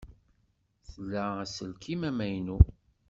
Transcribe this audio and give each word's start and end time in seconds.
Tla 0.91 1.25
aselkim 1.43 2.01
amaynu? 2.09 2.57